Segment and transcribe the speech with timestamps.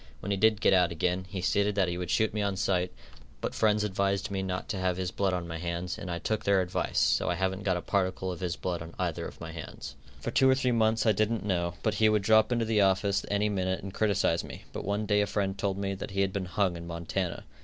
[0.19, 2.91] When he did get out again, he stated that he would shoot me on sight,
[3.39, 6.43] but friends advised me not to have his blood on my hands, and I took
[6.43, 9.51] their advice, so I haven't got a particle of his blood on either of my
[9.51, 9.95] hands.
[10.19, 13.27] For two or three months I didn't know but he would drop into the office
[13.29, 16.33] any minute and criticise me, but one day a friend told me that he had
[16.33, 17.43] been hung in Montana.